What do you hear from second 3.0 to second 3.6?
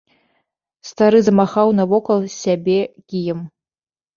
кіем.